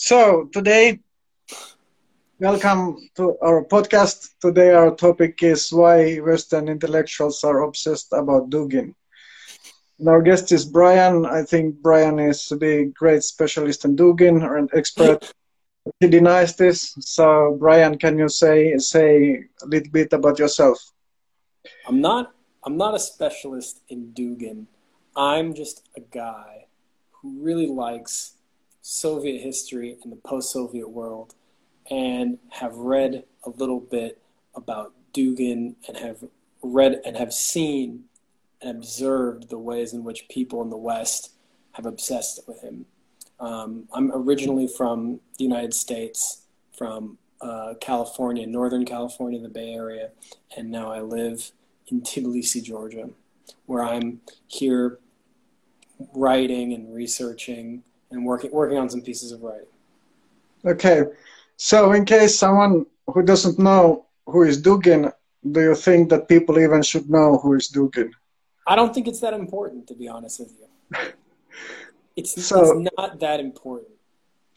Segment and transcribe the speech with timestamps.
[0.00, 1.00] So today,
[2.38, 4.30] welcome to our podcast.
[4.40, 8.94] Today our topic is why Western intellectuals are obsessed about Dugin.
[9.98, 11.26] And our guest is Brian.
[11.26, 15.32] I think Brian is the great specialist in Dugin or an expert.
[15.98, 16.94] He denies this.
[17.00, 20.78] So Brian, can you say say a little bit about yourself?
[21.88, 22.30] I'm not
[22.62, 24.66] I'm not a specialist in Dugin.
[25.16, 26.66] I'm just a guy
[27.10, 28.37] who really likes
[28.88, 31.34] Soviet history and the post-Soviet world,
[31.90, 34.18] and have read a little bit
[34.54, 36.24] about Dugin and have
[36.62, 38.04] read and have seen
[38.62, 41.32] and observed the ways in which people in the West
[41.72, 42.86] have obsessed with him.
[43.38, 50.12] Um, I'm originally from the United States, from uh, California, Northern California, the Bay Area,
[50.56, 51.52] and now I live
[51.88, 53.10] in Tbilisi, Georgia,
[53.66, 54.98] where I'm here
[56.14, 59.66] writing and researching and working working on some pieces of writing.
[60.64, 61.04] Okay,
[61.56, 65.12] so in case someone who doesn't know who is Dugin,
[65.50, 68.10] do you think that people even should know who is Dugin?
[68.66, 70.98] I don't think it's that important, to be honest with you.
[72.18, 73.92] It's, so, it's not that important.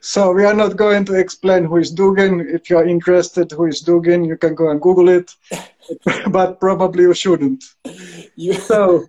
[0.00, 2.50] So we are not going to explain who is Dugin.
[2.50, 5.34] If you are interested who is Dugin, you can go and Google it,
[6.30, 7.62] but probably you shouldn't.
[8.34, 8.54] You...
[8.54, 9.04] So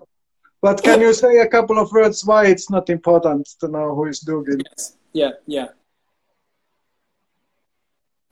[0.64, 4.06] but can you say a couple of words why it's not important to know who
[4.06, 4.62] is Dugin?
[4.66, 4.96] Yes.
[5.12, 5.68] Yeah, yeah.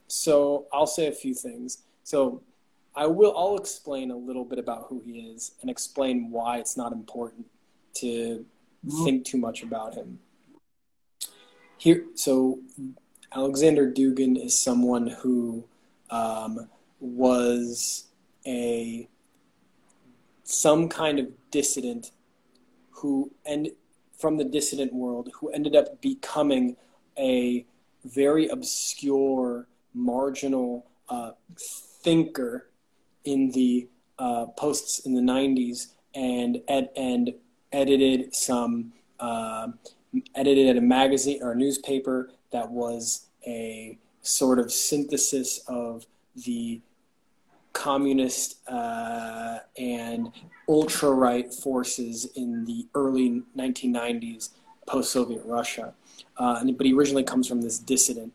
[0.08, 1.82] So I'll say a few things.
[2.04, 2.40] So
[2.96, 6.74] I will I'll explain a little bit about who he is and explain why it's
[6.74, 7.44] not important
[7.96, 8.06] to
[8.86, 9.04] mm-hmm.
[9.04, 10.18] think too much about him.
[11.76, 12.60] Here so
[13.34, 15.64] Alexander Dugin is someone who
[16.08, 18.06] um, was
[18.46, 19.06] a
[20.44, 22.10] some kind of dissident
[23.02, 23.68] who and
[24.16, 26.76] from the dissident world who ended up becoming
[27.18, 27.66] a
[28.04, 31.32] very obscure, marginal uh,
[32.02, 32.70] thinker
[33.24, 37.34] in the uh, posts in the 90s and ed- and
[37.72, 39.68] edited some uh,
[40.34, 46.06] edited a magazine or a newspaper that was a sort of synthesis of
[46.44, 46.80] the
[47.82, 50.30] communist uh, and
[50.68, 54.50] ultra right forces in the early 1990s,
[54.86, 55.92] post Soviet Russia.
[56.36, 58.32] Uh, but he originally comes from this dissident,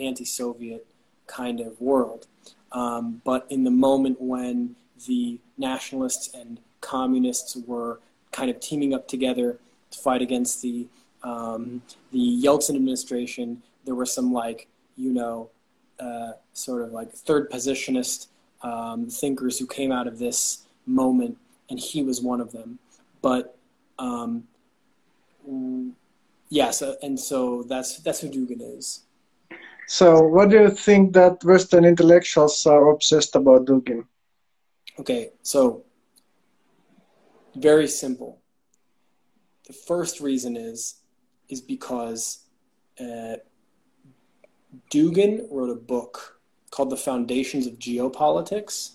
[0.00, 0.84] anti Soviet
[1.28, 2.26] kind of world.
[2.72, 4.74] Um, but in the moment when
[5.06, 8.00] the nationalists and communists were
[8.32, 9.60] kind of teaming up together
[9.92, 10.88] to fight against the
[11.22, 11.80] um,
[12.10, 15.50] the Yeltsin administration, there were some like you know
[16.00, 18.30] uh, sort of like third positionist
[18.64, 21.36] um, thinkers who came out of this moment,
[21.70, 22.78] and he was one of them.
[23.22, 23.56] But
[23.98, 24.44] um,
[26.48, 29.04] yeah, so and so that's that's who Dugin is.
[29.86, 34.06] So, what do you think that Western intellectuals are obsessed about Dugin?
[34.98, 35.84] Okay, so
[37.54, 38.40] very simple.
[39.66, 40.96] The first reason is
[41.48, 42.44] is because
[42.98, 43.36] uh,
[44.90, 46.33] Dugin wrote a book
[46.74, 48.94] called The Foundations of Geopolitics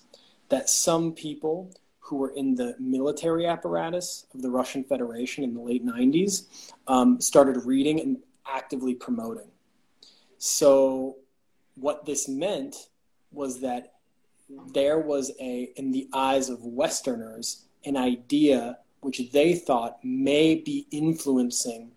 [0.49, 5.61] that some people who were in the military apparatus of the Russian Federation in the
[5.61, 6.47] late 90s
[6.87, 9.47] um, started reading and actively promoting.
[10.39, 11.19] So,
[11.75, 12.89] what this meant
[13.31, 13.93] was that
[14.73, 20.85] there was a, in the eyes of Westerners, an idea which they thought may be
[20.91, 21.91] influencing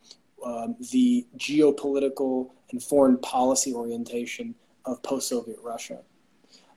[0.47, 4.54] um, the geopolitical and foreign policy orientation
[4.84, 6.00] of post-Soviet Russia.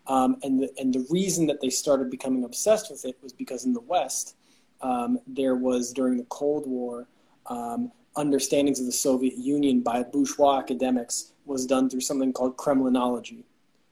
[0.08, 3.66] Um, and, the, and the reason that they started becoming obsessed with it was because
[3.66, 4.36] in the West,
[4.82, 7.08] um, there was during the Cold War,
[7.48, 13.44] um, understandings of the Soviet Union by bourgeois academics was done through something called Kremlinology.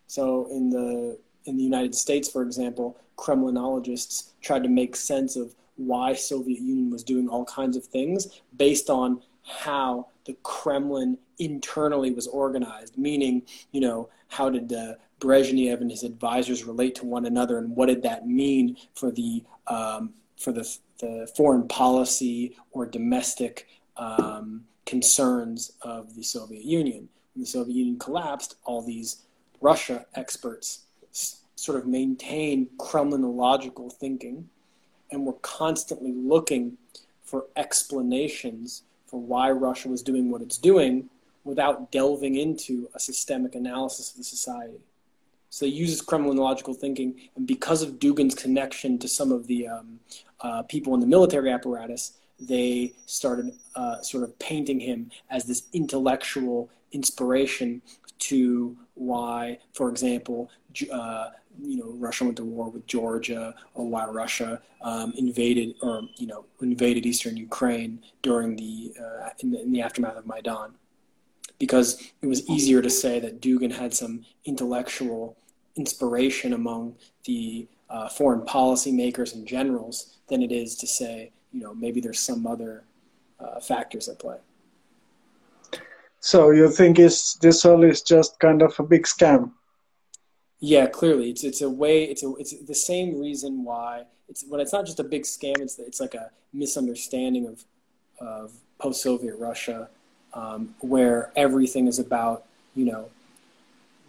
[0.07, 5.55] So in the in the United States, for example, Kremlinologists tried to make sense of
[5.75, 12.11] why Soviet Union was doing all kinds of things based on how the Kremlin internally
[12.11, 17.25] was organized, meaning, you know, how did uh, Brezhnev and his advisors relate to one
[17.25, 22.85] another, and what did that mean for the um, for the, the foreign policy or
[22.85, 23.67] domestic
[23.97, 27.07] um, concerns of the Soviet Union?
[27.33, 29.23] When the Soviet Union collapsed, all these
[29.61, 30.81] Russia experts
[31.55, 34.49] sort of maintained Kremlinological thinking
[35.11, 36.77] and were constantly looking
[37.23, 41.07] for explanations for why Russia was doing what it's doing
[41.43, 44.79] without delving into a systemic analysis of the society.
[45.51, 49.99] So it uses kremlinological thinking, and because of Dugin's connection to some of the um,
[50.41, 55.67] uh, people in the military apparatus, they started uh, sort of painting him as this
[55.73, 57.83] intellectual inspiration
[58.17, 60.49] to why, for example,
[60.91, 61.29] uh,
[61.61, 66.27] you know, Russia went to war with Georgia, or why Russia um, invaded or you
[66.27, 70.73] know invaded eastern Ukraine during the, uh, in the in the aftermath of Maidan,
[71.59, 75.37] because it was easier to say that Dugin had some intellectual
[75.75, 76.95] inspiration among
[77.25, 82.01] the uh, foreign policy makers and generals than it is to say you know maybe
[82.01, 82.83] there's some other
[83.39, 84.37] uh, factors at play.
[86.19, 89.51] So you think is this all is just kind of a big scam?
[90.65, 92.05] Yeah, clearly, it's it's a way.
[92.05, 95.59] It's a it's the same reason why it's when it's not just a big scam.
[95.59, 97.65] It's it's like a misunderstanding of
[98.25, 99.89] of post-Soviet Russia,
[100.33, 102.45] um, where everything is about
[102.75, 103.09] you know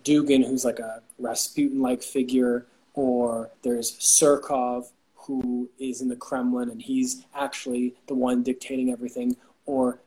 [0.04, 6.80] Dugin, who's like a Rasputin-like figure, or there's Surkov, who is in the Kremlin and
[6.80, 9.36] he's actually the one dictating everything,
[9.66, 9.98] or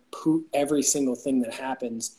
[0.53, 2.15] every single thing that happens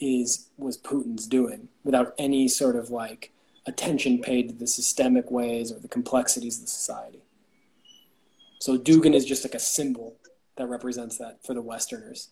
[0.00, 3.32] is was Putin's doing without any sort of like
[3.66, 7.22] attention paid to the systemic ways or the complexities of the society.
[8.60, 10.16] So Dugin is just like a symbol
[10.56, 12.30] that represents that for the Westerners,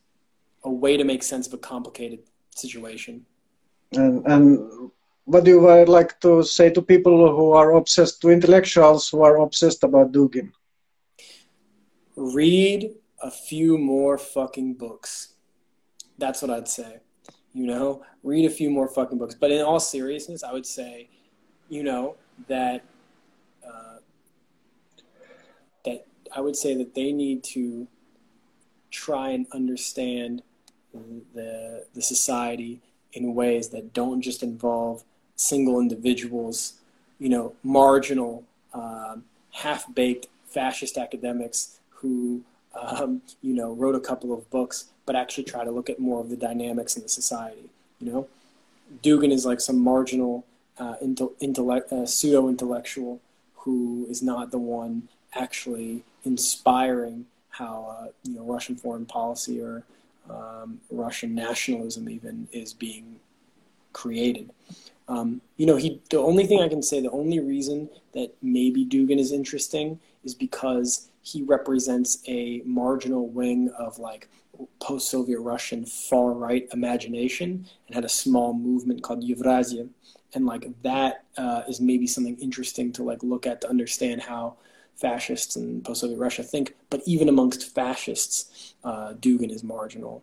[0.63, 2.21] a way to make sense of a complicated
[2.55, 3.27] situation.
[3.93, 4.91] And, and
[5.25, 9.37] what do you like to say to people who are obsessed, to intellectuals who are
[9.39, 10.53] obsessed about Dugin?
[12.17, 15.35] Read a few more fucking books.
[16.19, 17.01] That's what I'd say.
[17.53, 19.35] You know, read a few more fucking books.
[19.35, 21.11] But in all seriousness, I would say
[21.69, 22.17] you know
[22.49, 22.83] that
[23.67, 23.99] uh,
[25.85, 27.87] that I would say that they need to
[28.91, 30.43] try and understand
[31.35, 32.81] the the society
[33.13, 35.05] in ways that don't just involve
[35.37, 36.75] single individuals,
[37.19, 42.43] you know, marginal, um, half-baked fascist academics who,
[42.81, 46.21] um, you know, wrote a couple of books, but actually try to look at more
[46.21, 47.71] of the dynamics in the society.
[48.01, 48.29] You know,
[49.03, 50.45] Dugin is like some marginal
[50.79, 50.95] uh,
[51.41, 53.21] intellect, uh, pseudo intellectual
[53.55, 59.85] who is not the one actually inspiring how uh, you know Russian foreign policy or
[60.29, 63.21] um, Russian nationalism even is being
[63.93, 64.51] created.
[65.09, 66.01] Um, you know, he.
[66.11, 70.35] The only thing I can say, the only reason that maybe Dugin is interesting is
[70.35, 74.29] because he represents a marginal wing of like
[74.81, 79.89] post-Soviet Russian far-right imagination and had a small movement called Yevrazia,
[80.35, 84.57] and like that uh, is maybe something interesting to like look at to understand how
[84.97, 86.75] fascists in post-Soviet Russia think.
[86.91, 90.23] But even amongst fascists, uh, Dugin is marginal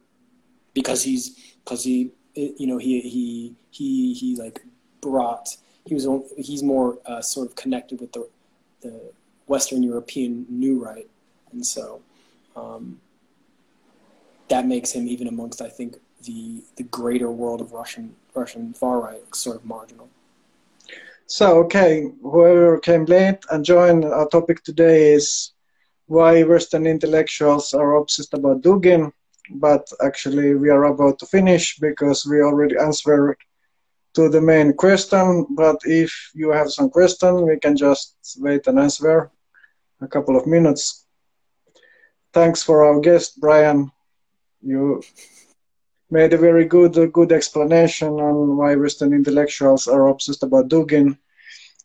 [0.73, 4.63] because he's because he you know he he he he like
[5.01, 8.29] brought he was he's more uh, sort of connected with the
[8.81, 9.11] the
[9.47, 11.09] Western European new right,
[11.51, 12.01] and so
[12.55, 12.99] um,
[14.47, 18.99] that makes him even amongst I think the the greater world of Russian Russian far
[19.01, 20.09] right sort of marginal.
[21.27, 25.53] So okay, whoever came late and joined, our topic today is
[26.07, 29.11] why Western intellectuals are obsessed about Dugin,
[29.49, 33.37] but actually we are about to finish because we already answered
[34.15, 35.45] to the main question.
[35.51, 39.29] But if you have some question, we can just wait and answer
[40.01, 41.05] a couple of minutes.
[42.33, 43.91] Thanks for our guest, Brian.
[44.61, 45.01] You
[46.11, 51.17] made a very good good explanation on why Western intellectuals are obsessed about Dugin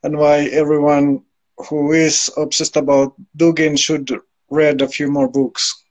[0.02, 1.22] and why everyone
[1.68, 4.10] who is obsessed about Dugin should
[4.50, 5.84] read a few more books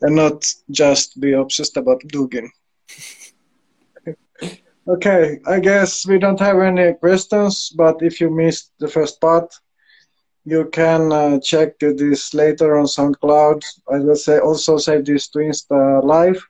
[0.00, 2.48] and not just be obsessed about Dugin.
[4.88, 9.54] okay, I guess we don't have any questions, but if you missed the first part,
[10.44, 13.64] you can uh, check this later on SoundCloud.
[13.92, 16.40] I will say also save this to Insta Live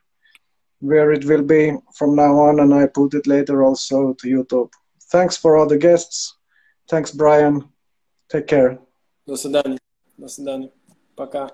[0.80, 4.70] where it will be from now on, and I put it later also to YouTube.
[5.10, 6.36] Thanks for all the guests.
[6.88, 7.68] Thanks, Brian.
[8.28, 8.78] Take care.
[9.26, 9.78] До свидания.
[10.18, 10.70] До свидания.
[11.16, 11.50] Пока.